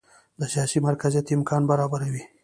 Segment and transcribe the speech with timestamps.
[0.39, 2.23] د سیاسي مرکزیت امکان برابروي.